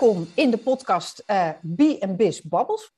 [0.00, 2.92] Welkom in de podcast uh, Biz Babbels.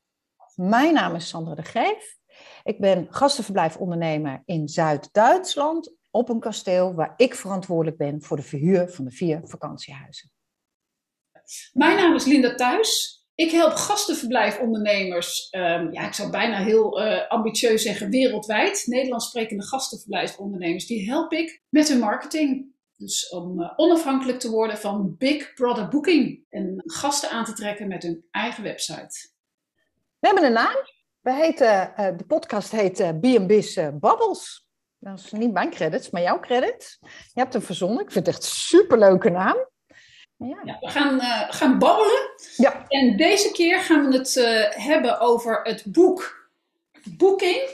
[0.55, 2.17] Mijn naam is Sandra de Geef.
[2.65, 8.89] Ik ben gastenverblijfondernemer in Zuid-Duitsland op een kasteel waar ik verantwoordelijk ben voor de verhuur
[8.89, 10.31] van de vier vakantiehuizen.
[11.73, 13.23] Mijn naam is Linda Thuis.
[13.35, 19.65] Ik help gastenverblijfondernemers, um, ja, ik zou bijna heel uh, ambitieus zeggen wereldwijd, Nederlands sprekende
[19.65, 22.77] gastenverblijfondernemers, die help ik met hun marketing.
[22.99, 27.89] Dus om uh, onafhankelijk te worden van Big Brother Booking en gasten aan te trekken
[27.89, 29.29] met hun eigen website.
[30.19, 30.77] We hebben een naam.
[31.21, 34.67] We heten, uh, de podcast heet uh, B&B's Bubbles.
[34.99, 36.99] Dat is niet mijn credits, maar jouw credits.
[37.33, 38.05] Je hebt hem verzonnen.
[38.05, 39.57] Ik vind het echt een superleuke naam.
[40.37, 40.61] Ja.
[40.65, 40.77] ja.
[40.81, 42.31] we gaan, uh, gaan babbelen.
[42.57, 42.85] Ja.
[42.89, 46.49] En deze keer gaan we het uh, hebben over het boek
[47.17, 47.69] Booking.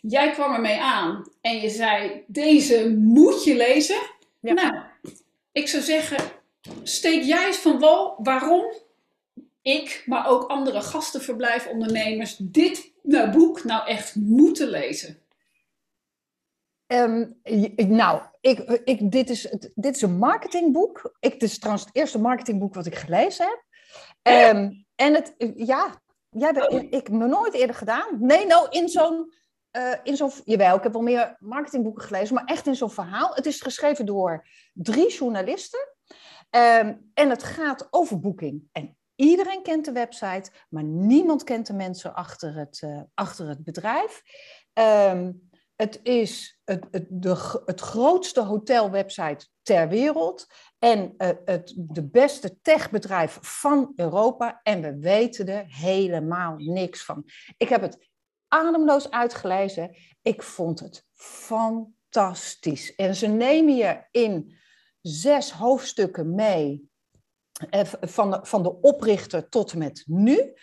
[0.00, 4.00] Jij kwam ermee aan en je zei: Deze moet je lezen.
[4.46, 4.52] Ja.
[4.52, 4.82] Nou,
[5.52, 6.18] ik zou zeggen:
[6.82, 8.72] steek jij eens van wal waarom
[9.62, 15.20] ik, maar ook andere gastenverblijfondernemers, dit nou, boek nou echt moeten lezen.
[16.86, 17.40] Um,
[17.76, 21.16] nou, ik, ik, dit, is, dit is een marketingboek.
[21.20, 23.64] Ik, dit is trouwens het eerste marketingboek wat ik gelezen heb.
[24.56, 28.16] Um, en het, ja, ja dat, ik heb nog nooit eerder gedaan.
[28.18, 29.32] Nee, nou, in zo'n,
[29.76, 33.34] uh, in zo'n, jawel, ik heb wel meer marketingboeken gelezen, maar echt in zo'n verhaal.
[33.34, 35.88] Het is geschreven door drie journalisten.
[36.50, 38.62] Um, en het gaat over boeking.
[38.72, 43.64] En iedereen kent de website, maar niemand kent de mensen achter het, uh, achter het
[43.64, 44.22] bedrijf.
[44.72, 50.46] Um, het is het, het, de, het grootste hotelwebsite ter wereld
[50.78, 54.60] en uh, het de beste techbedrijf van Europa.
[54.62, 57.24] En we weten er helemaal niks van.
[57.56, 58.08] Ik heb het
[58.48, 59.96] ademloos uitgelezen.
[60.22, 62.94] Ik vond het fantastisch.
[62.94, 64.56] En ze nemen je in
[65.00, 66.90] zes hoofdstukken mee.
[67.70, 70.54] Eh, van de, van de oprichter tot en met nu.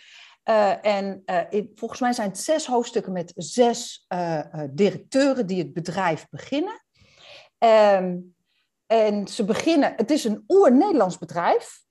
[0.44, 4.06] Uh, en uh, volgens mij zijn het zes hoofdstukken met zes
[4.70, 6.84] directeuren die het bedrijf beginnen.
[7.58, 8.34] Um,
[8.86, 11.83] en ze beginnen, het is een oer-Nederlands bedrijf.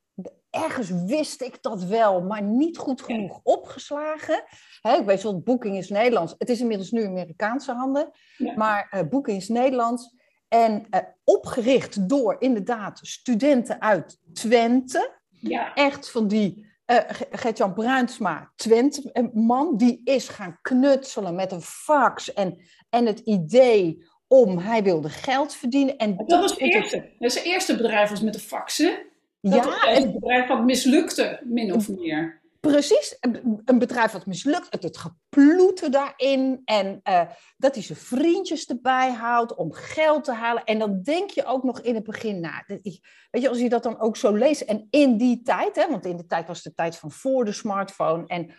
[0.54, 4.44] Ergens wist ik dat wel, maar niet goed genoeg opgeslagen.
[4.82, 6.36] Hè, ik weet wel, Booking is Nederlands.
[6.38, 8.12] Het is inmiddels nu Amerikaanse handen.
[8.38, 8.54] Ja.
[8.56, 10.16] Maar Booking is Nederlands.
[10.48, 10.88] En
[11.24, 15.12] opgericht door inderdaad studenten uit Twente.
[15.30, 15.74] Ja.
[15.74, 16.98] Echt van die uh,
[17.32, 24.06] Gert-Jan Bruinsma, Twente, man, die is gaan knutselen met een fax en, en het idee
[24.28, 25.98] om, hij wilde geld verdienen.
[25.98, 26.96] En dat, dat was het eerste.
[26.96, 27.16] Het...
[27.20, 29.12] Dat zijn eerste bedrijf was met de faxen.
[29.50, 32.42] Dat ja, het bedrijf wat mislukte, min of meer.
[32.60, 33.18] Precies,
[33.66, 37.22] een bedrijf wat mislukt, het, het geploeten daarin en uh,
[37.58, 40.64] dat hij zijn vriendjes erbij houdt om geld te halen.
[40.64, 43.84] En dan denk je ook nog in het begin, nou, weet je, als je dat
[43.84, 44.62] dan ook zo leest.
[44.62, 47.52] En in die tijd, hè, want in de tijd was de tijd van voor de
[47.52, 48.54] smartphone en,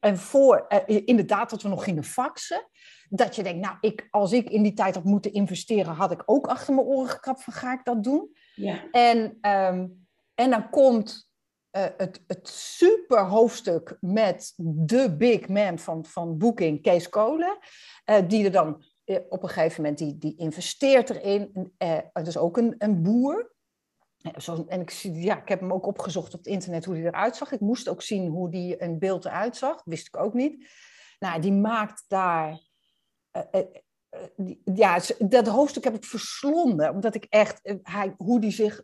[0.00, 2.68] en voor, uh, inderdaad, dat we nog gingen faxen.
[3.08, 6.22] Dat je denkt, nou, ik, als ik in die tijd had moeten investeren, had ik
[6.26, 8.36] ook achter mijn oren gekrapt van ga ik dat doen?
[8.54, 8.90] Ja.
[8.90, 10.06] En, um,
[10.38, 11.28] en dan komt
[11.76, 17.58] uh, het, het super hoofdstuk met de big man van, van Booking, Kees Kolen,
[18.10, 21.72] uh, die er dan uh, op een gegeven moment, die, die investeert erin.
[22.12, 23.52] het is ook een, een boer.
[24.66, 27.52] En ik, ja, ik heb hem ook opgezocht op het internet hoe hij eruit zag.
[27.52, 29.82] Ik moest ook zien hoe die een beeld eruit zag.
[29.84, 30.68] wist ik ook niet.
[31.18, 32.60] Nou, die maakt daar...
[34.74, 36.90] ja, dat hoofdstuk heb ik verslonden.
[36.90, 37.74] Omdat ik echt...
[37.82, 38.82] hij, hoe die zich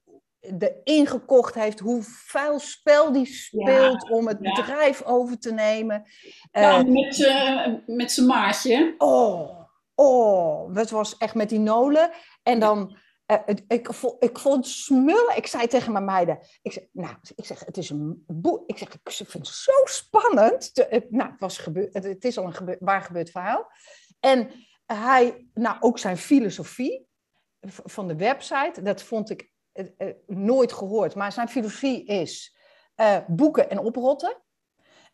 [0.53, 6.05] de ingekocht heeft, hoe vuil spel die speelt om het bedrijf over te nemen.
[6.53, 8.95] Ja, uh, met, uh, met zijn maatje.
[8.99, 9.61] Oh,
[9.95, 12.11] oh, het was echt met die nolen.
[12.43, 12.97] En dan,
[13.27, 13.89] uh, ik, ik,
[14.19, 15.37] ik vond smullen.
[15.37, 18.63] Ik zei tegen mijn meiden, ik zeg, nou, ik zeg, het is een boek.
[18.67, 20.75] Ik zeg, ik vind het zo spannend.
[20.75, 23.71] Te, nou, het, was gebeurd, het, het is al een gebe waar gebeurd verhaal.
[24.21, 24.51] En
[24.87, 27.07] hij, nou, ook zijn filosofie
[27.67, 29.53] van de website, dat vond ik
[30.27, 32.57] nooit gehoord, maar zijn filosofie is
[32.97, 34.37] uh, boeken en oprotten.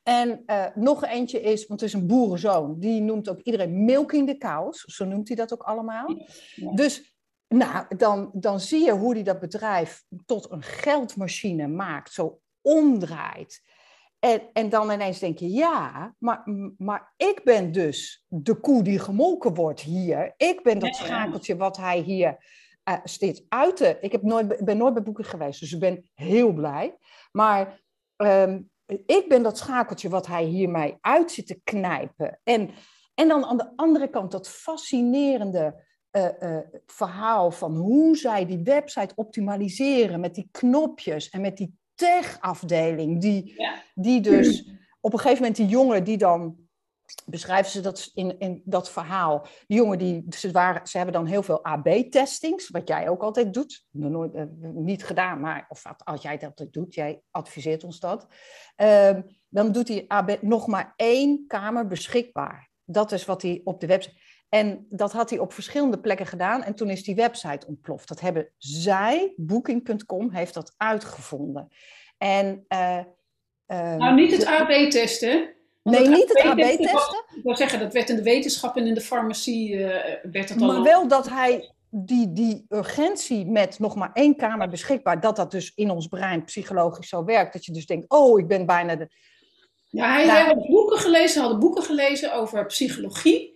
[0.03, 4.29] En uh, nog eentje is, want het is een boerenzoon, die noemt ook iedereen milking
[4.29, 6.15] the cows, zo noemt hij dat ook allemaal.
[6.55, 6.73] Ja.
[6.73, 7.15] Dus
[7.49, 13.63] nou, dan, dan zie je hoe hij dat bedrijf tot een geldmachine maakt, zo omdraait.
[14.19, 16.43] En, en dan ineens denk je, ja, maar,
[16.79, 20.35] maar ik ben dus de koe die gemolken wordt hier.
[20.37, 22.37] Ik ben dat schakeltje wat hij hier
[22.89, 24.03] uh, steeds uiten.
[24.03, 26.97] Ik heb nooit, ben nooit bij boeken geweest, dus ik ben heel blij.
[27.33, 27.81] Maar
[28.17, 28.71] um,
[29.07, 32.41] ik ben dat schakeltje wat hij hiermee uit zit te knijpen.
[32.43, 32.71] En,
[33.15, 38.63] en dan aan de andere kant dat fascinerende uh, uh, verhaal van hoe zij die
[38.63, 43.21] website optimaliseren met die knopjes en met die tech-afdeling.
[43.21, 43.55] Die,
[43.95, 46.57] die dus op een gegeven moment die jongen die dan
[47.27, 49.47] beschrijven ze dat in, in dat verhaal.
[49.67, 53.55] De jongen die, ze, waren, ze hebben dan heel veel AB-testings, wat jij ook altijd
[53.55, 53.85] doet.
[53.91, 58.27] Nooit, uh, niet gedaan, maar of als jij dat doet, jij adviseert ons dat.
[58.77, 59.11] Uh,
[59.49, 62.71] dan doet hij AB nog maar één kamer beschikbaar.
[62.85, 64.19] Dat is wat hij op de website.
[64.49, 68.09] En dat had hij op verschillende plekken gedaan en toen is die website ontploft.
[68.09, 71.69] Dat hebben zij, Booking.com, heeft dat uitgevonden.
[72.19, 73.01] En, uh,
[73.67, 75.55] nou, niet het AB-testen.
[75.83, 77.25] Nee, niet het AB-testen.
[77.35, 79.89] Ik wil zeggen, dat werd in de wetenschap en in de farmacie uh,
[80.23, 80.67] werd dat al...
[80.67, 85.51] Maar wel dat hij die, die urgentie met nog maar één kamer beschikbaar, dat dat
[85.51, 87.53] dus in ons brein psychologisch zo werkt.
[87.53, 89.09] Dat je dus denkt, oh, ik ben bijna de...
[89.91, 93.50] Ja, hij, nou, had boeken gelezen, hadden boeken gelezen over psychologie.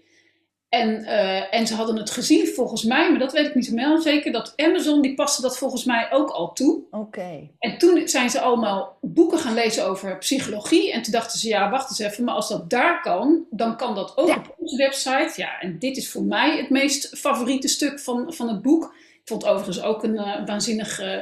[0.74, 4.00] En, uh, en ze hadden het gezien volgens mij, maar dat weet ik niet helemaal
[4.00, 6.82] zeker, dat Amazon die paste dat volgens mij ook al toe.
[6.90, 7.48] Oké.
[7.58, 10.92] En toen zijn ze allemaal boeken gaan lezen over psychologie.
[10.92, 13.94] En toen dachten ze, ja, wacht eens even, maar als dat daar kan, dan kan
[13.94, 15.32] dat ook op onze website.
[15.36, 18.84] Ja, en dit is voor mij het meest favoriete stuk van, van het boek.
[19.14, 21.18] Ik vond overigens ook een uh, waanzinnig uh,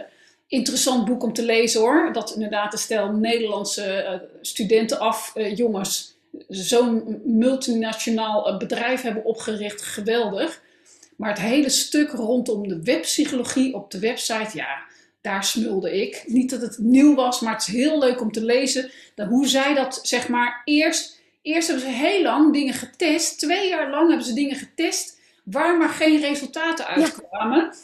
[0.47, 2.13] interessant boek om te lezen hoor.
[2.13, 10.63] Dat inderdaad een stel Nederlandse studenten af, jongens zo'n multinationaal eh, bedrijf hebben opgericht, geweldig.
[11.17, 14.83] Maar het hele stuk rondom de webpsychologie op de website, ja,
[15.21, 16.25] daar smulde ik.
[16.27, 18.91] Niet dat het nieuw was, maar het is heel leuk om te lezen.
[19.15, 21.21] Dat hoe zij dat, zeg maar, eerst...
[21.43, 23.39] Eerst hebben ze heel lang dingen getest.
[23.39, 27.75] Twee jaar lang hebben ze dingen getest waar maar geen resultaten uitkwamen.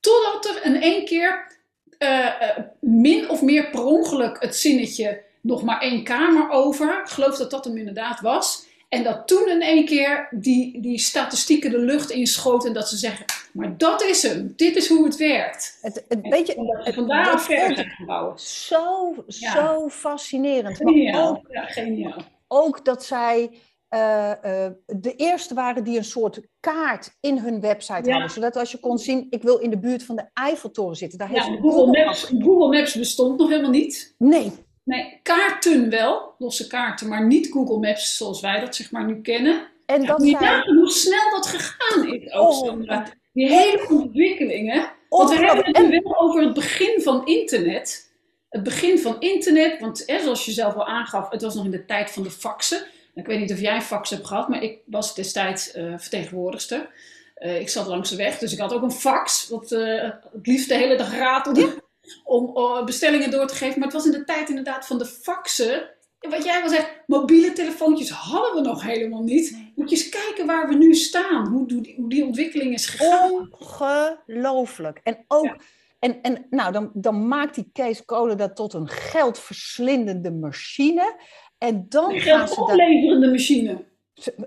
[0.00, 1.58] Totdat er in één keer
[1.98, 7.00] uh, uh, min of meer per ongeluk het zinnetje nog maar één kamer over.
[7.04, 8.66] Ik geloof dat dat hem inderdaad was.
[8.88, 12.96] En dat toen in één keer die, die statistieken de lucht inschoten en dat ze
[12.96, 15.78] zeggen, maar dat is hem, dit is hoe het werkt.
[15.80, 18.38] Het, het, weet je, het, vandaar verder zijn gebouwen.
[18.38, 19.52] Zo, ja.
[19.52, 20.76] zo fascinerend.
[20.76, 21.28] Geniaal.
[21.28, 22.22] Ook, ja, geniaal.
[22.48, 23.50] ook dat zij
[23.94, 28.12] uh, uh, de eerste waren die een soort kaart in hun website ja.
[28.12, 28.30] hadden.
[28.30, 31.18] Zodat als je kon zien, ik wil in de buurt van de Eiffeltoren zitten.
[31.18, 34.14] Daar ja, heeft Google, Google, Maps, Google Maps bestond nog helemaal niet.
[34.18, 34.52] Nee,
[34.88, 39.20] Nee, kaarten wel, losse kaarten, maar niet Google Maps zoals wij dat zeg maar nu
[39.20, 39.66] kennen.
[39.86, 40.76] En dat ja, zijn...
[40.76, 44.90] hoe snel dat gegaan is ook, oh, Die hele ontwikkelingen.
[45.08, 48.12] Want we hebben het nu wel over het begin van internet.
[48.48, 51.70] Het begin van internet, want hè, zoals je zelf al aangaf, het was nog in
[51.70, 52.82] de tijd van de faxen.
[53.14, 56.90] Ik weet niet of jij fax hebt gehad, maar ik was destijds uh, vertegenwoordigster.
[57.38, 60.02] Uh, ik zat langs de weg, dus ik had ook een fax, wat uh,
[60.32, 61.86] het liefst de hele dag ratelde.
[62.24, 63.78] Om bestellingen door te geven.
[63.78, 65.96] Maar het was in de tijd inderdaad van de faxen.
[66.18, 69.50] Wat jij wel zegt, mobiele telefoontjes hadden we nog helemaal niet.
[69.50, 69.72] Nee.
[69.74, 71.48] Moet je eens kijken waar we nu staan.
[71.48, 73.48] Hoe, die, hoe die ontwikkeling is gegaan.
[73.58, 75.00] Ongelooflijk.
[75.02, 75.44] En ook...
[75.44, 75.56] Ja.
[75.98, 81.20] En, en nou, dan, dan maakt die Kees Kolen dat tot een geldverslindende machine.
[81.58, 83.30] En dan een gaan ze opleverende dat...
[83.30, 83.84] machine.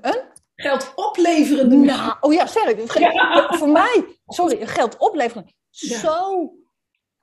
[0.01, 0.21] Een?
[0.55, 1.75] Geld opleverende.
[1.75, 2.87] Nou, oh ja, sorry.
[2.93, 3.47] Ja.
[3.57, 5.51] Voor mij, sorry, geld opleverende.
[5.69, 5.99] Ja.
[5.99, 6.53] Zo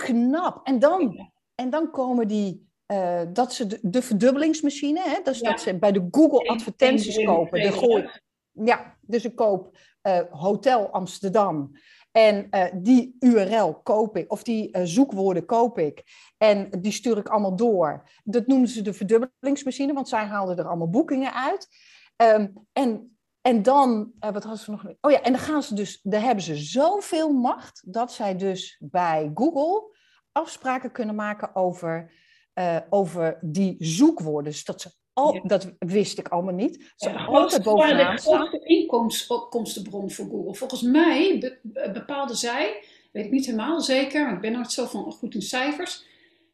[0.05, 0.67] knap.
[0.67, 5.51] En dan, en dan komen die, uh, dat ze de, de verdubbelingsmachine, hè, dus ja.
[5.51, 7.63] dat ze bij de Google advertenties kopen.
[7.63, 8.11] De gooi,
[8.53, 11.71] ja, dus ik koop uh, Hotel Amsterdam.
[12.11, 16.03] En uh, die URL koop ik, of die zoekwoorden koop ik.
[16.37, 18.11] En die stuur ik allemaal door.
[18.25, 21.69] Dat noemen ze de verdubbelingsmachine, want zij haalden er allemaal boekingen uit.
[22.17, 23.19] Um, en
[23.49, 24.85] en dan, wat hadden ze nog?
[25.01, 28.77] Oh ja, en dan gaan ze dus, daar hebben ze zoveel macht dat zij dus
[28.81, 29.97] bij Google
[30.39, 32.13] afspraken kunnen maken over,
[32.55, 34.53] uh, over die zoekwoorden.
[34.53, 35.41] Dus dat ze al, ja.
[35.45, 36.93] dat wist ik allemaal niet.
[36.97, 38.51] Ze ja, altijd bovenaan staan.
[38.51, 40.55] De inkomstenbron voor Google.
[40.55, 44.87] Volgens mij be, bepaalde zij, weet ik niet helemaal zeker, maar ik ben nooit zo
[44.87, 46.05] van goed in cijfers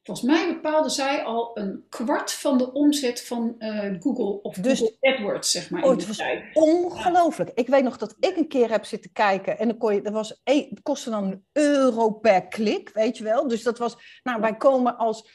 [0.04, 4.78] Volgens mij bepaalde zij al een kwart van de omzet van uh, Google of dus,
[4.78, 5.82] Google AdWords, zeg maar.
[5.82, 7.50] Oh, het was ongelooflijk.
[7.54, 10.12] Ik weet nog dat ik een keer heb zitten kijken en dan kon je, dat
[10.12, 13.49] was, het kostte dan een euro per klik, weet je wel.
[13.49, 15.28] Dus dat was, nou, wij komen als,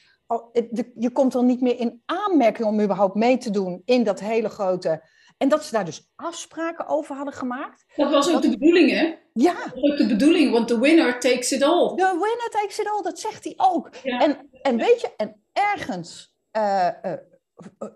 [0.96, 4.50] je komt dan niet meer in aanmerking om überhaupt mee te doen in dat hele
[4.50, 5.04] grote
[5.40, 7.86] en dat ze daar dus afspraken over hadden gemaakt.
[7.96, 8.42] Dat was ook dat...
[8.42, 9.16] de bedoeling, hè?
[9.34, 9.54] Ja.
[9.54, 11.96] Dat was ook de bedoeling, want the winner takes it all.
[11.96, 13.90] The winner takes it all, dat zegt hij ook.
[14.04, 14.20] Ja.
[14.20, 17.14] En, en weet je, en ergens, uh, uh,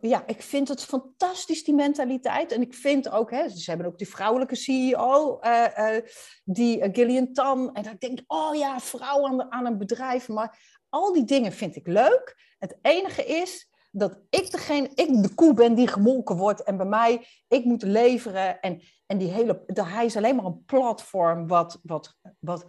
[0.01, 2.51] ja, ik vind het fantastisch, die mentaliteit.
[2.51, 5.97] En ik vind ook, hè, ze hebben ook die vrouwelijke CEO, uh,
[6.43, 7.73] die Gillian Tan.
[7.73, 10.27] En dan denk ik, oh ja, vrouw aan, de, aan een bedrijf.
[10.27, 12.55] Maar al die dingen vind ik leuk.
[12.59, 16.85] Het enige is, dat ik degene, ik de koe ben die gemolken wordt en bij
[16.85, 18.59] mij, ik moet leveren.
[18.59, 22.65] En, en die hele, de, hij is alleen maar een platform wat, wat, wat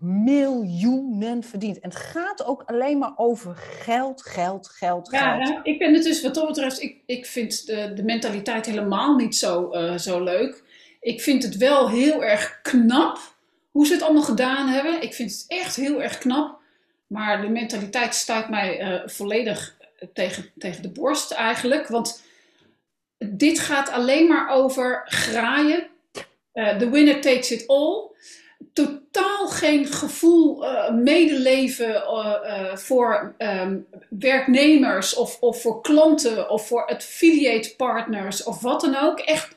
[0.00, 1.80] miljoenen verdient.
[1.80, 5.66] En het gaat ook alleen maar over geld, geld, geld, ja, geld.
[5.66, 9.36] ik ben het dus wat dat betreft, ik, ik vind de, de mentaliteit helemaal niet
[9.36, 10.64] zo, uh, zo leuk.
[11.00, 13.18] Ik vind het wel heel erg knap
[13.70, 15.02] hoe ze het allemaal gedaan hebben.
[15.02, 16.58] Ik vind het echt heel erg knap.
[17.06, 19.78] Maar de mentaliteit stuit mij uh, volledig
[20.12, 21.88] tegen, tegen de borst eigenlijk.
[21.88, 22.22] Want
[23.18, 25.86] dit gaat alleen maar over graaien.
[26.54, 28.08] Uh, the winner takes it all.
[28.72, 32.02] Totaal geen gevoel, uh, medeleven
[32.74, 39.18] voor um, werknemers of, of voor klanten of voor affiliate partners of wat dan ook.
[39.18, 39.56] Echt 0,0.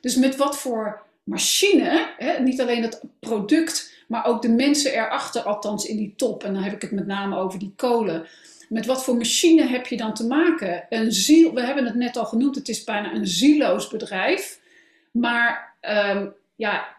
[0.00, 5.42] Dus met wat voor machine, hè, niet alleen het product, maar ook de mensen erachter,
[5.42, 6.44] althans in die top.
[6.44, 8.26] En dan heb ik het met name over die kolen.
[8.68, 10.86] Met wat voor machine heb je dan te maken?
[10.88, 14.60] Een ziel, we hebben het net al genoemd, het is bijna een zieloos bedrijf.
[15.10, 16.96] Maar um, ja,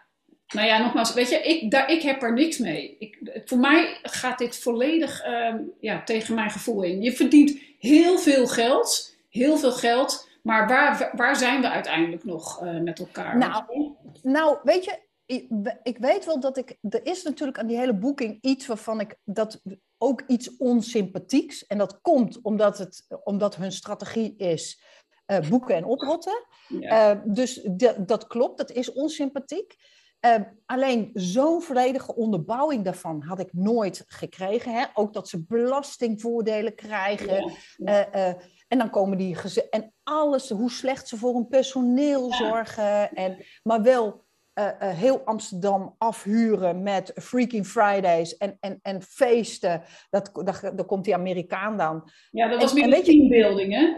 [0.48, 2.96] nou ja, nogmaals, weet je, ik, daar, ik heb er niks mee.
[2.98, 7.02] Ik, voor mij gaat dit volledig um, ja, tegen mijn gevoel in.
[7.02, 10.28] Je verdient heel veel geld, heel veel geld.
[10.42, 13.38] Maar waar, waar zijn we uiteindelijk nog uh, met elkaar?
[13.38, 13.64] Nou,
[14.22, 14.98] nou, weet je,
[15.82, 16.76] ik weet wel dat ik.
[16.88, 19.16] Er is natuurlijk aan die hele boeking iets waarvan ik.
[19.24, 19.60] dat
[20.02, 21.66] ook iets onsympathieks.
[21.66, 24.82] En dat komt omdat, het, omdat hun strategie is.
[25.26, 26.46] Uh, boeken en oprotten.
[26.68, 27.14] Ja.
[27.14, 29.76] Uh, dus dat klopt, dat is onsympathiek.
[30.26, 30.34] Uh,
[30.66, 34.72] alleen zo'n volledige onderbouwing daarvan had ik nooit gekregen.
[34.72, 34.84] Hè?
[34.94, 37.52] Ook dat ze belastingvoordelen krijgen.
[37.76, 38.36] Ja.
[38.68, 39.36] En dan komen die
[39.70, 43.12] en alles, hoe slecht ze voor hun personeel zorgen.
[43.14, 49.82] En, maar wel uh, uh, heel Amsterdam afhuren met Freaking Fridays en, en, en feesten.
[50.10, 52.10] Dat, dat, daar komt die Amerikaan dan.
[52.30, 53.88] Ja, dat was meer de teambuilding, hè?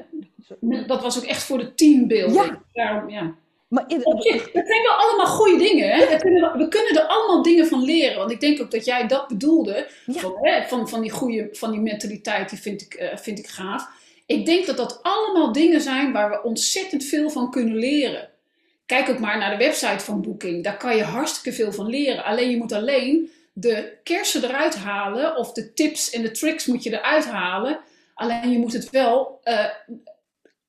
[0.87, 2.45] Dat was ook echt voor de teambuilding.
[2.45, 2.63] Ja.
[2.73, 3.35] Daarom, ja.
[3.73, 5.91] Maar zich, dat zijn wel allemaal goede dingen.
[5.91, 6.09] Hè?
[6.09, 8.19] We, kunnen, we kunnen er allemaal dingen van leren.
[8.19, 9.89] Want ik denk ook dat jij dat bedoelde.
[10.07, 10.21] Ja.
[10.21, 13.47] Van, hè, van, van, die goede, van die mentaliteit, die vind ik, uh, vind ik
[13.47, 13.89] gaaf.
[14.27, 18.29] Ik denk dat dat allemaal dingen zijn waar we ontzettend veel van kunnen leren.
[18.93, 20.65] Kijk ook maar naar de website van Booking.
[20.65, 22.25] Daar kan je hartstikke veel van leren.
[22.25, 26.83] Alleen je moet alleen de kersen eruit halen of de tips en de tricks moet
[26.83, 27.81] je eruit halen.
[28.15, 29.67] Alleen je moet het wel uh,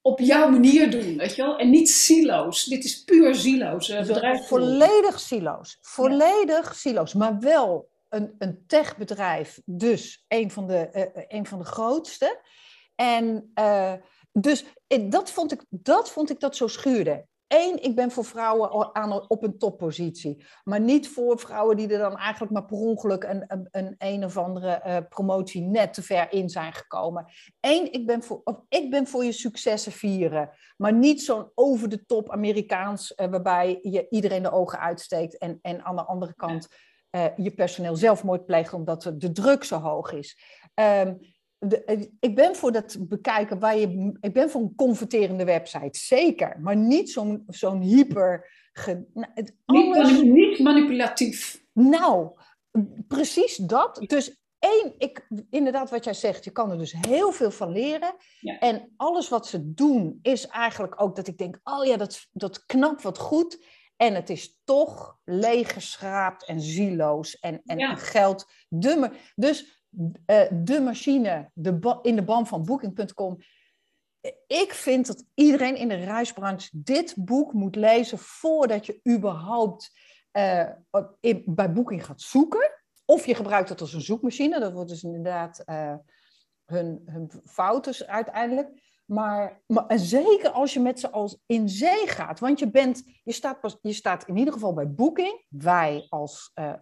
[0.01, 1.57] op jouw manier doen, weet je wel?
[1.57, 2.65] En niet silo's.
[2.65, 3.89] Dit is puur silo's.
[3.89, 5.77] Uh, bedrijf volledig silo's.
[5.81, 6.73] Volledig ja.
[6.73, 7.13] silo's.
[7.13, 12.39] Maar wel een, een techbedrijf, dus een van de, uh, een van de grootste.
[12.95, 13.93] En uh,
[14.31, 14.65] dus
[15.09, 17.25] dat vond, ik, dat vond ik dat zo schuurde.
[17.47, 20.45] Eén, ik ben voor vrouwen aan, op een toppositie.
[20.63, 24.25] Maar niet voor vrouwen die er dan eigenlijk maar per ongeluk een, een, een, een
[24.25, 27.25] of andere uh, promotie net te ver in zijn gekomen.
[27.59, 30.49] Eén, ik ben voor, of ik ben voor je successen vieren.
[30.77, 35.37] Maar niet zo'n over de top Amerikaans, uh, waarbij je iedereen de ogen uitsteekt.
[35.37, 36.67] En, en aan de andere kant
[37.11, 40.37] uh, je personeel zelfmoord pleegt omdat de druk zo hoog is.
[40.75, 41.19] Um,
[41.67, 44.17] de, ik ben voor dat bekijken waar je.
[44.21, 46.59] Ik ben voor een converterende website, zeker.
[46.59, 48.51] Maar niet zo'n zo'n hyper.
[48.73, 51.63] Ge, nou, het, alles, niet, niet, manipulatief.
[51.73, 52.29] Nou,
[53.07, 54.03] precies dat.
[54.07, 58.15] Dus één, ik, inderdaad, wat jij zegt, je kan er dus heel veel van leren.
[58.39, 58.59] Ja.
[58.59, 62.65] En alles wat ze doen is eigenlijk ook dat ik denk: oh ja, dat, dat
[62.65, 63.65] knapt wat goed.
[63.97, 67.95] En het is toch leeggeschraapt en zieloos en, en ja.
[67.95, 68.45] geld.
[68.69, 69.33] Dummer.
[69.35, 69.82] Dus
[70.49, 73.37] de machine de in de band van Booking.com.
[74.47, 79.91] Ik vind dat iedereen in de reisbranche dit boek moet lezen voordat je überhaupt
[81.19, 82.71] in, bij Booking gaat zoeken.
[83.05, 84.59] Of je gebruikt het als een zoekmachine.
[84.59, 85.95] Dat wordt dus inderdaad uh,
[86.65, 88.92] hun, hun fouten uiteindelijk.
[89.05, 92.39] Maar, maar zeker als je met ze als in zee gaat.
[92.39, 95.45] Want je, bent, je, staat pas, je staat in ieder geval bij Booking.
[95.49, 96.73] Wij als uh,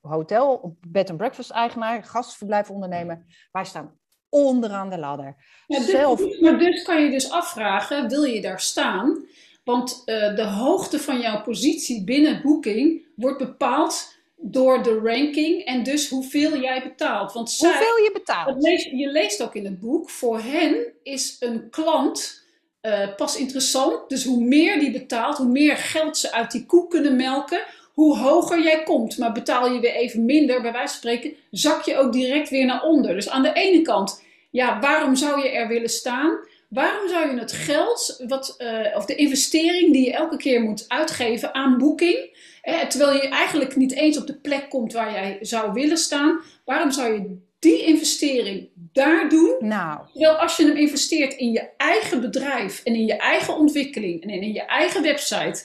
[0.00, 3.24] hotel, bed and breakfast eigenaar, gastverblijfondernemer.
[3.52, 5.36] Wij staan onderaan de ladder.
[5.66, 6.40] Ja, dus.
[6.40, 9.24] Maar dus kan je dus afvragen, wil je daar staan?
[9.64, 15.82] Want uh, de hoogte van jouw positie binnen Booking wordt bepaald door de ranking en
[15.82, 17.32] dus hoeveel jij betaalt.
[17.32, 18.62] Want zij, hoeveel je betaalt?
[18.96, 22.40] Je leest ook in het boek, voor hen is een klant
[22.82, 24.08] uh, pas interessant.
[24.08, 27.60] Dus hoe meer die betaalt, hoe meer geld ze uit die koek kunnen melken,
[27.92, 29.18] hoe hoger jij komt.
[29.18, 32.64] Maar betaal je weer even minder, bij wijze van spreken, zak je ook direct weer
[32.64, 33.14] naar onder.
[33.14, 36.38] Dus aan de ene kant, ja, waarom zou je er willen staan?
[36.68, 40.84] Waarom zou je het geld, wat, uh, of de investering die je elke keer moet
[40.88, 42.38] uitgeven aan boeking,
[42.88, 46.40] terwijl je eigenlijk niet eens op de plek komt waar jij zou willen staan.
[46.64, 49.56] Waarom zou je die investering daar doen?
[49.58, 50.00] Nou.
[50.12, 54.28] Terwijl als je hem investeert in je eigen bedrijf en in je eigen ontwikkeling en
[54.28, 55.64] in je eigen website,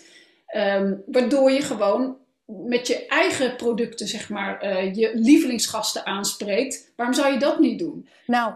[0.55, 7.15] um, waardoor je gewoon met je eigen producten, zeg maar, uh, je lievelingsgasten aanspreekt, waarom
[7.15, 8.07] zou je dat niet doen?
[8.25, 8.53] Nou,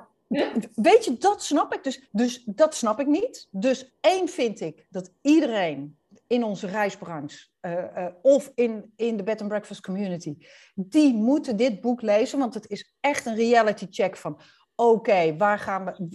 [0.75, 2.01] weet je, dat snap ik dus.
[2.11, 3.47] Dus dat snap ik niet.
[3.51, 5.97] Dus één vind ik dat iedereen
[6.29, 10.37] in onze reisbranche uh, uh, of in, in de bed and breakfast community,
[10.73, 14.39] die moeten dit boek lezen, want het is echt een reality check van
[14.75, 16.09] oké, waar gaan we,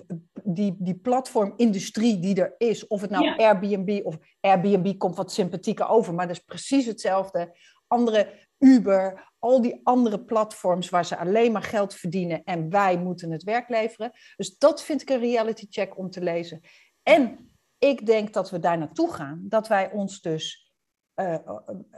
[0.44, 5.88] die, die platformindustrie die er is, of het nou Airbnb of Airbnb komt wat sympathieker
[5.88, 7.56] over, maar dat is precies hetzelfde.
[7.87, 13.30] Andere Uber, al die andere platforms waar ze alleen maar geld verdienen en wij moeten
[13.30, 14.11] het werk leveren.
[14.37, 16.61] Dus dat vind ik een reality check om te lezen.
[17.02, 17.53] En
[17.85, 20.73] ik denk dat we daar naartoe gaan, dat wij ons dus
[21.21, 21.37] uh,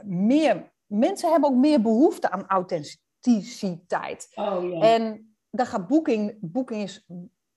[0.05, 4.31] meer, mensen hebben ook meer behoefte aan authenticiteit.
[4.35, 4.85] Oh.
[4.85, 7.05] En daar gaat Booking, Booking is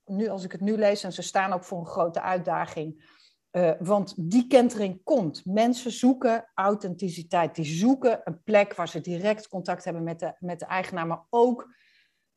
[0.05, 3.19] nu, als ik het nu lees, en ze staan ook voor een grote uitdaging.
[3.51, 5.45] Uh, want die kentering komt.
[5.45, 7.55] Mensen zoeken authenticiteit.
[7.55, 11.07] Die zoeken een plek waar ze direct contact hebben met de, met de eigenaar.
[11.07, 11.67] Maar ook,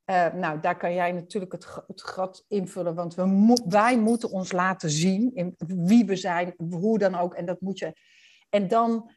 [0.07, 2.95] uh, nou, daar kan jij natuurlijk het, het gat invullen.
[2.95, 7.35] Want we mo wij moeten ons laten zien in wie we zijn, hoe dan ook.
[7.35, 7.93] En dat moet je.
[8.51, 9.11] En dan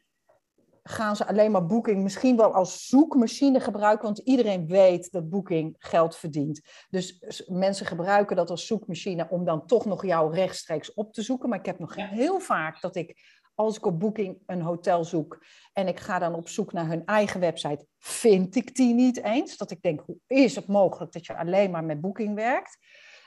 [0.82, 5.76] gaan ze alleen maar Booking misschien wel als zoekmachine gebruiken, want iedereen weet dat Booking
[5.78, 6.60] geld verdient.
[6.90, 7.18] Dus
[7.48, 11.48] mensen gebruiken dat als zoekmachine om dan toch nog jou rechtstreeks op te zoeken.
[11.48, 13.16] Maar ik heb nog heel vaak dat ik,
[13.58, 17.04] als ik op Booking een hotel zoek en ik ga dan op zoek naar hun
[17.04, 19.56] eigen website, vind ik die niet eens.
[19.56, 22.78] Dat ik denk, hoe is het mogelijk dat je alleen maar met Booking werkt?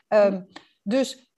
[0.08, 0.48] Um,
[0.82, 1.34] dus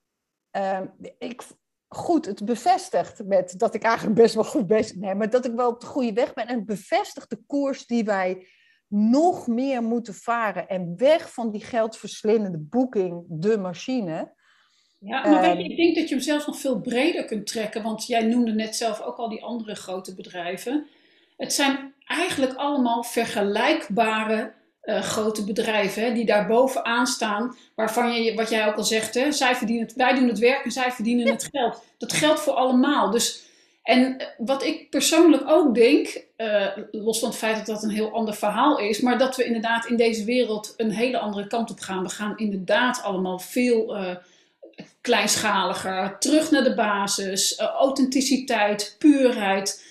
[0.52, 1.44] um, ik,
[1.88, 5.54] goed, het bevestigt met dat ik eigenlijk best wel goed bezig ben, maar dat ik
[5.54, 6.48] wel op de goede weg ben.
[6.48, 8.48] En het bevestigt de koers die wij
[8.88, 14.34] nog meer moeten varen en weg van die geldverslindende boeking, de machine.
[15.06, 17.48] Ja, maar weet je, ehm, ik denk dat je hem zelfs nog veel breder kunt
[17.48, 20.88] trekken, want jij noemde net zelf ook al die andere grote bedrijven.
[21.38, 24.52] Het zijn eigenlijk allemaal vergelijkbare
[24.84, 29.14] uh, grote bedrijven hè, die daar bovenaan staan, waarvan je, wat jij ook al zegt,
[29.14, 31.84] hè, zij verdienen het, wij doen het werk en zij verdienen het geld.
[31.98, 33.12] Dat geldt voor allemaal.
[33.12, 33.44] Dus,
[33.84, 37.90] en eh, wat ik persoonlijk ook denk, uh, los van het feit dat dat een
[37.90, 41.72] heel ander verhaal is, maar dat we inderdaad in deze wereld een hele andere kant
[41.72, 42.04] op gaan.
[42.04, 44.16] We gaan inderdaad allemaal veel uh,
[45.02, 49.86] kleinschaliger, terug naar de basis, authenticiteit, puurheid,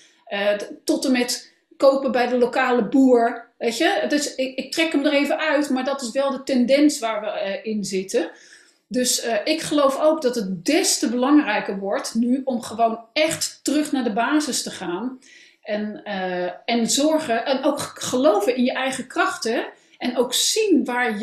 [0.83, 3.51] tot en met kopen bij de lokale boer.
[3.57, 6.43] Weet je, dus ik, ik, trek hem er even uit, maar dat is wel de
[6.43, 8.31] tendens waar we uh, in zitten.
[8.87, 13.91] Dus ik geloof ook dat het des te belangrijker wordt nu om gewoon echt terug
[13.91, 15.19] naar de basis te gaan.
[15.61, 16.03] En,
[16.65, 19.65] en zorgen en ook geloven in je eigen krachten.
[19.97, 21.19] En ook zien waar,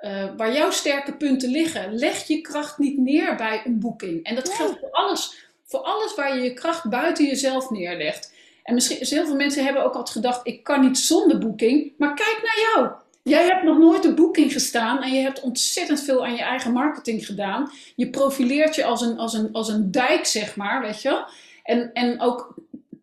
[0.00, 1.94] jou, waar jouw sterke punten liggen.
[1.94, 4.24] Leg je kracht niet neer bij een boeking.
[4.24, 8.32] En dat geldt voor alles, voor alles waar je je kracht buiten jezelf neerlegt.
[8.62, 11.92] En misschien, heel veel mensen hebben ook altijd gedacht, ik kan niet zonder boeking.
[11.98, 12.90] Maar kijk naar jou.
[13.22, 16.72] Jij hebt nog nooit een boeking gestaan en je hebt ontzettend veel aan je eigen
[16.72, 17.70] marketing gedaan.
[17.96, 21.24] Je profileert je als een, als een, als een dijk, zeg maar, weet je.
[21.62, 22.54] En, en ook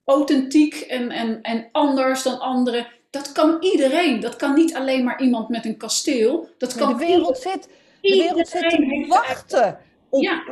[0.05, 2.88] authentiek en, en, en anders dan anderen.
[3.09, 4.19] Dat kan iedereen.
[4.19, 6.49] Dat kan niet alleen maar iemand met een kasteel.
[6.57, 7.69] Dat kan de wereld zit,
[8.01, 10.43] de wereld zit te wachten op, ja.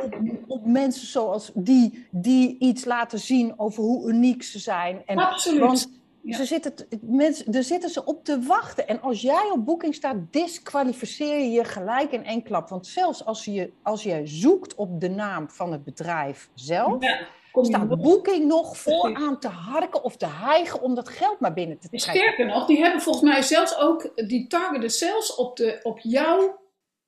[0.46, 5.02] op, mensen zoals die, die iets laten zien over hoe uniek ze zijn.
[5.06, 5.60] En, Absoluut.
[5.60, 5.90] Want
[6.24, 8.88] ze zitten, mensen, daar zitten ze op te wachten.
[8.88, 12.68] En als jij op boeking staat, disqualificeer je je gelijk in één klap.
[12.68, 17.26] Want zelfs als je, als je zoekt op de naam van het bedrijf zelf, ja,
[17.64, 21.88] staat boeking nog vooraan te harken of te hijgen om dat geld maar binnen te
[21.88, 22.10] trekken.
[22.10, 26.60] Sterker nog, die hebben volgens mij zelfs ook, die targeten zelfs op, de, op jouw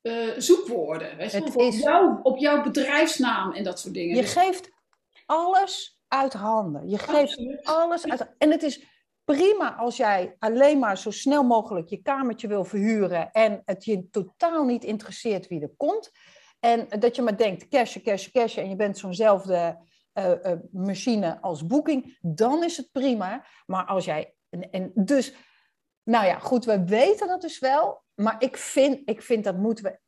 [0.02, 1.16] uh, zoekwoorden.
[1.16, 1.42] Weet je?
[1.54, 4.16] op, jou, op jouw bedrijfsnaam en dat soort dingen.
[4.16, 4.70] Je dus- geeft
[5.26, 6.88] alles uit handen.
[6.88, 8.84] Je geeft alles uit En het is
[9.24, 14.08] prima als jij alleen maar zo snel mogelijk je kamertje wil verhuren en het je
[14.10, 16.10] totaal niet interesseert wie er komt.
[16.60, 19.78] En dat je maar denkt, cashen, cashen, cashen en je bent zo'nzelfde
[20.72, 23.44] machine als boeking, dan is het prima.
[23.66, 25.34] Maar als jij, en, en dus,
[26.02, 29.84] nou ja, goed, we weten dat dus wel, maar ik vind, ik vind dat moeten
[29.84, 29.98] we.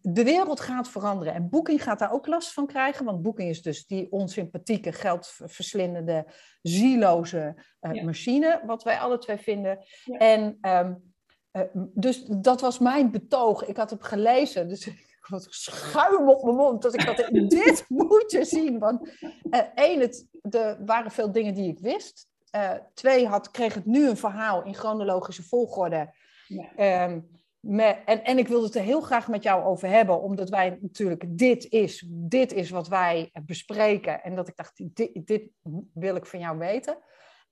[0.00, 3.04] De wereld gaat veranderen en Booking gaat daar ook last van krijgen.
[3.04, 6.26] Want Booking is dus die onsympathieke, geldverslindende,
[6.62, 9.78] zieloze uh, machine, wat wij alle twee vinden.
[10.04, 11.12] En um,
[11.52, 11.62] uh,
[11.94, 13.64] dus dat was mijn betoog.
[13.64, 14.90] Ik had het gelezen, dus
[15.30, 16.82] had schuim op mijn mond.
[16.82, 17.16] Dat ik had
[17.58, 18.78] dit moet je zien.
[18.78, 19.08] Want
[19.50, 22.28] uh, één, het, er waren veel dingen die ik wist.
[22.94, 26.14] twee, had, kreeg het nu een verhaal in chronologische volgorde.
[26.46, 27.04] Ja.
[27.04, 27.28] Um,
[27.60, 31.24] en, en ik wilde het er heel graag met jou over hebben, omdat wij natuurlijk,
[31.28, 34.22] dit is, dit is wat wij bespreken.
[34.22, 35.50] En dat ik dacht, dit, dit
[35.92, 36.98] wil ik van jou weten.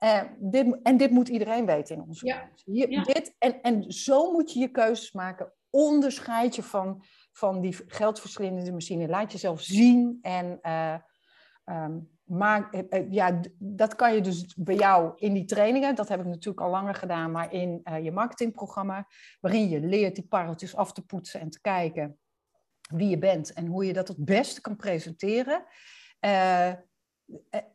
[0.05, 2.51] Uh, dit, en dit moet iedereen weten in onze ja.
[2.65, 3.03] ja.
[3.03, 5.53] Dit, en, en zo moet je je keuzes maken.
[5.71, 7.05] Onderscheid je van,
[7.39, 9.09] van die geldverslindende machine.
[9.09, 11.87] Laat jezelf zien en uh,
[12.25, 15.95] maak, ja, dat kan je dus bij jou in die trainingen.
[15.95, 19.07] Dat heb ik natuurlijk al langer gedaan, maar in je marketingprogramma,
[19.41, 22.19] waarin je leert die pareltjes af te poetsen en te kijken
[22.89, 25.65] wie je bent en hoe je dat het beste kan presenteren.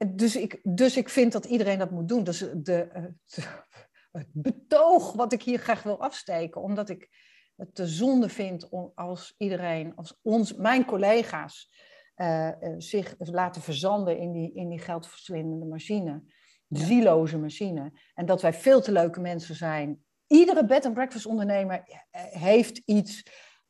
[0.07, 2.23] Dus, ik, dus ik vind dat iedereen dat moet doen.
[2.23, 2.89] Dus de, de,
[4.11, 7.09] het betoog wat ik hier graag wil afsteken, omdat ik
[7.55, 11.71] het te zonde vind om als iedereen, als ons, mijn collega's,
[12.15, 16.23] uh, zich laten verzanden in die, in die geldverslindende machine.
[16.69, 17.91] Zieloze machine.
[18.13, 20.03] En dat wij veel te leuke mensen zijn.
[20.27, 21.83] Iedere bed and breakfast ondernemer
[22.31, 23.23] heeft iets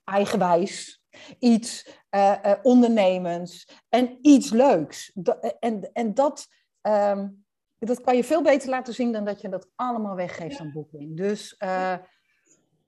[0.04, 1.04] eigenwijs,
[1.40, 5.18] iets uh, ondernemends en iets leuks.
[5.60, 6.48] en, en dat,
[6.82, 7.46] um,
[7.80, 11.18] dat kan je veel beter laten zien dan dat je dat allemaal weggeeft aan boeking.
[11.18, 11.56] Dus,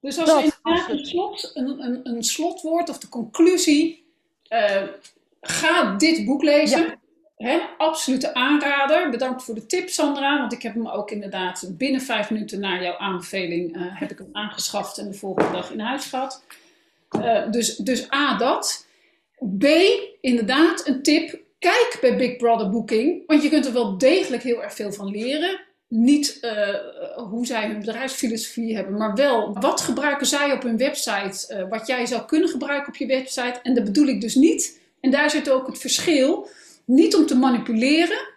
[0.05, 4.05] dus als dat, inderdaad een, slot, een, een, een, slotwoord of de conclusie,
[5.41, 6.79] ga dit boek lezen.
[6.79, 6.97] Ja.
[7.37, 9.09] Hè, absolute aanrader.
[9.09, 10.39] Bedankt voor de tip, Sandra.
[10.39, 14.17] Want ik heb hem ook inderdaad binnen vijf minuten na jouw aanbeveling uh, heb ik
[14.17, 16.43] hem aangeschaft en de volgende dag in huis gehad.
[17.19, 18.87] Uh, dus, dus A, dat.
[19.57, 19.65] B,
[20.21, 21.39] inderdaad, een tip.
[21.59, 25.11] Kijk bij Big Brother Booking, want je kunt er wel degelijk heel erg veel van
[25.11, 25.61] leren.
[25.87, 26.51] Niet uh,
[27.15, 31.87] hoe zij hun bedrijfsfilosofie hebben, maar wel wat gebruiken zij op hun website, uh, wat
[31.87, 33.59] jij zou kunnen gebruiken op je website.
[33.63, 34.79] En dat bedoel ik dus niet.
[34.99, 36.49] En daar zit ook het verschil.
[36.85, 38.27] Niet om te manipuleren,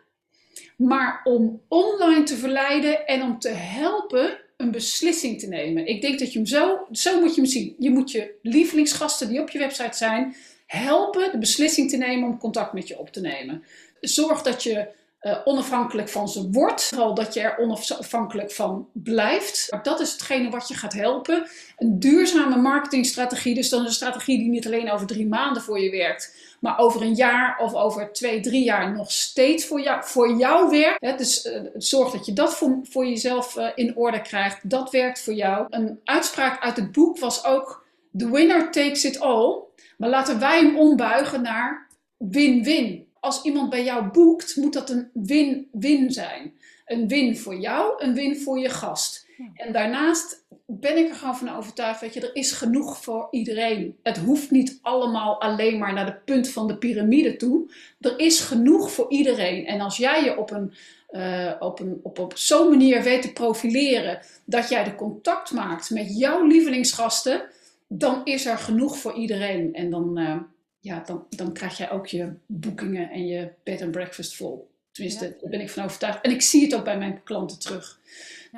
[0.76, 5.86] maar om online te verleiden en om te helpen een beslissing te nemen.
[5.86, 7.74] Ik denk dat je hem zo, zo moet je hem zien.
[7.78, 10.36] Je moet je lievelingsgasten die op je website zijn,
[10.66, 13.62] helpen de beslissing te nemen om contact met je op te nemen.
[14.00, 14.88] Zorg dat je
[15.20, 19.76] uh, onafhankelijk van ze wordt, vooral dat je er onafhankelijk van blijft.
[19.82, 21.48] Dat is hetgene wat je gaat helpen.
[21.76, 25.90] Een duurzame marketingstrategie, dus dan een strategie die niet alleen over drie maanden voor je
[25.90, 30.36] werkt, maar over een jaar of over twee, drie jaar nog steeds voor jou, voor
[30.36, 31.18] jou werkt.
[31.18, 34.70] Dus uh, zorg dat je dat voor, voor jezelf uh, in orde krijgt.
[34.70, 35.66] Dat werkt voor jou.
[35.70, 37.86] Een uitspraak uit het boek was ook:
[38.18, 39.66] The winner takes it all.
[39.96, 43.07] Maar laten wij hem ombuigen naar win-win.
[43.20, 46.52] Als iemand bij jou boekt, moet dat een win-win zijn.
[46.86, 49.26] Een win voor jou, een win voor je gast.
[49.54, 53.96] En daarnaast ben ik er gewoon van overtuigd, weet je, er is genoeg voor iedereen.
[54.02, 57.70] Het hoeft niet allemaal alleen maar naar de punt van de piramide toe.
[58.00, 59.66] Er is genoeg voor iedereen.
[59.66, 60.72] En als jij je op een,
[61.10, 65.90] uh, op, een, op, op zo'n manier weet te profileren, dat jij de contact maakt
[65.90, 67.42] met jouw lievelingsgasten,
[67.86, 69.74] dan is er genoeg voor iedereen.
[69.74, 70.36] En dan, uh,
[70.80, 74.70] ja, dan, dan krijg jij ook je boekingen en je bed and breakfast vol.
[74.92, 76.20] Tenminste, daar ben ik van overtuigd.
[76.20, 78.00] En ik zie het ook bij mijn klanten terug.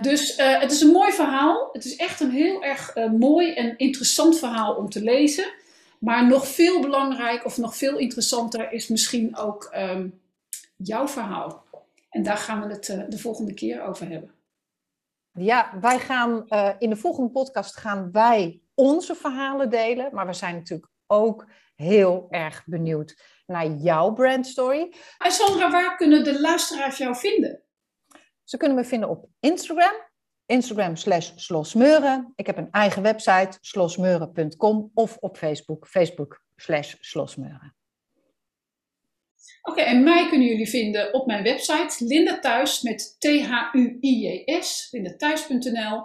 [0.01, 1.69] Dus uh, het is een mooi verhaal.
[1.73, 5.53] Het is echt een heel erg uh, mooi en interessant verhaal om te lezen.
[5.99, 10.21] Maar nog veel belangrijk of nog veel interessanter is misschien ook um,
[10.77, 11.65] jouw verhaal.
[12.11, 14.31] En daar gaan we het uh, de volgende keer over hebben.
[15.33, 16.47] Ja, wij gaan
[16.79, 20.15] in de volgende podcast gaan wij onze verhalen delen.
[20.15, 21.47] Maar we zijn natuurlijk ook
[21.81, 24.95] heel erg benieuwd naar jouw brandstory.
[25.19, 27.63] En Sandra, waar kunnen de luisteraars jou vinden?
[28.45, 30.09] Ze kunnen me vinden op Instagram.
[30.47, 32.33] Instagram slash slosmeuren.
[32.37, 34.91] Ik heb een eigen website, slosmeuren.com.
[34.95, 37.75] Of op Facebook, Facebook slash slosmeuren.
[39.63, 46.03] Oké, en mij kunnen jullie vinden op mijn website Linda Thuis met T-H-U-I-J-S, lindathuis.nl.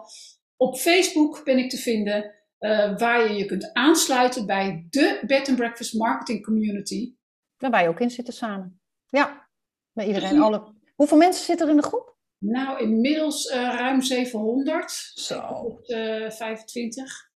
[0.58, 5.48] Op Facebook ben ik te vinden, uh, waar je je kunt aansluiten bij de Bed
[5.48, 7.14] and Breakfast Marketing Community.
[7.58, 8.80] Waar wij ook in zitten samen.
[9.08, 9.48] Ja,
[9.92, 10.42] met iedereen.
[10.42, 10.74] Alle...
[10.96, 12.16] Hoeveel mensen zitten er in de groep?
[12.38, 14.92] Nou, inmiddels uh, ruim 700.
[15.14, 15.80] Zo.
[15.86, 17.30] Uh, 25.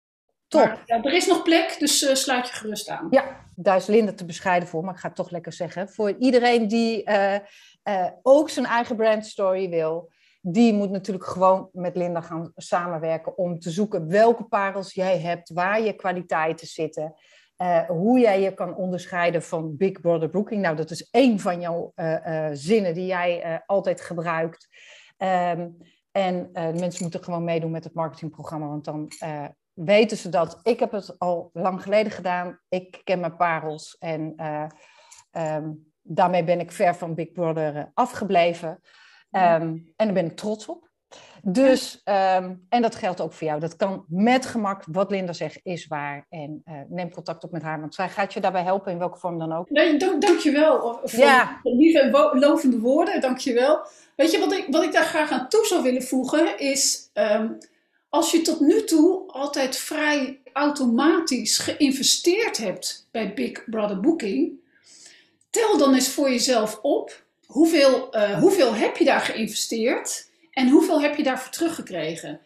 [0.47, 0.62] Top.
[0.62, 3.08] Maar, ja, er is nog plek, dus uh, sluit je gerust aan.
[3.10, 5.89] Ja, daar is Linda te bescheiden voor, maar ik ga het toch lekker zeggen.
[5.89, 12.21] Voor iedereen die eh, ook zijn eigen brandstory wil, die moet natuurlijk gewoon met Linda
[12.21, 17.13] gaan samenwerken om te zoeken welke parels jij hebt, waar je kwaliteiten zitten.
[17.62, 20.62] Uh, hoe jij je kan onderscheiden van Big Brother Booking.
[20.62, 24.67] Nou, dat is één van jouw uh, uh, zinnen die jij altijd gebruikt.
[25.17, 25.78] Um,
[26.12, 29.12] en mensen moeten gewoon meedoen met het marketingprogramma, want dan
[29.73, 30.60] weten ze dat.
[30.63, 32.60] Ik heb het al lang geleden gedaan.
[32.69, 34.36] Ik ken mijn parels en
[35.32, 38.80] um, daarmee ben ik ver van Big Brother afgebleven.
[39.31, 40.89] Um, en daar ben ik trots op.
[41.43, 43.59] Dus, um, en dat geldt ook voor jou.
[43.59, 46.25] Dat kan met gemak, wat Linda zegt, is waar.
[46.29, 49.19] En uh, neem contact op met haar, want zij gaat je daarbij helpen, in welke
[49.19, 49.69] vorm dan ook.
[49.69, 51.59] Nee, dank, dank je wel voor ja.
[51.63, 53.21] lieve en lovende woorden.
[53.21, 53.87] Dank je wel.
[54.15, 57.09] Weet je wat ik, wat ik daar graag aan toe zou willen voegen is.
[57.13, 57.51] Ehm,
[58.09, 64.51] als je tot nu toe altijd vrij automatisch geïnvesteerd hebt bij Big Brother Booking,
[65.49, 71.01] tel dan eens voor jezelf op hoeveel, uh, hoeveel heb je daar geïnvesteerd en hoeveel
[71.01, 72.39] heb je daarvoor teruggekregen.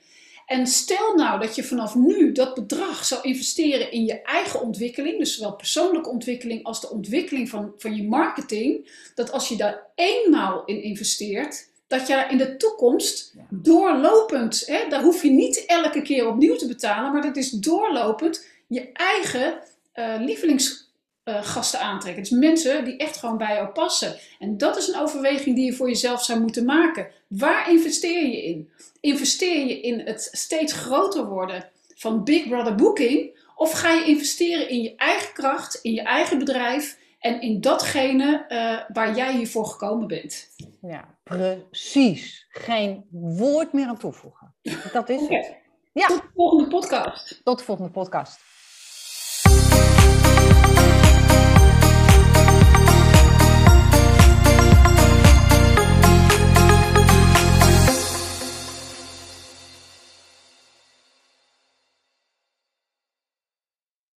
[0.46, 5.18] En stel nou dat je vanaf nu dat bedrag zou investeren in je eigen ontwikkeling,
[5.20, 9.86] dus zowel persoonlijke ontwikkeling als de ontwikkeling van, van je marketing, dat als je daar
[9.96, 16.02] eenmaal in investeert, dat je in de toekomst doorlopend, hè, daar hoef je niet elke
[16.02, 19.60] keer opnieuw te betalen, maar dat is doorlopend je eigen
[19.96, 20.83] uh, lievelingsgasten
[21.26, 22.24] uh, aantrekken.
[22.24, 24.16] Dus mensen die echt gewoon bij jou passen.
[24.40, 27.08] En dat is een overweging die je voor jezelf zou moeten maken.
[27.28, 28.70] Waar investeer je in?
[29.00, 33.42] Investeer je in het steeds groter worden van Big Brother Booking?
[33.56, 38.46] Of ga je investeren in je eigen kracht, in je eigen bedrijf en in datgene
[38.50, 40.50] uh, waar jij hiervoor gekomen bent?
[40.82, 42.46] Ja, precies.
[42.50, 44.54] Geen woord meer aan toevoegen.
[44.94, 45.56] Dat is het.
[45.94, 46.08] Ja.
[46.08, 47.42] Tot de volgende podcast.
[47.44, 48.40] Tot de volgende podcast.